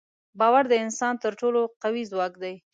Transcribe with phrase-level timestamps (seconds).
[0.39, 2.55] باور د انسان تر ټولو قوي ځواک دی.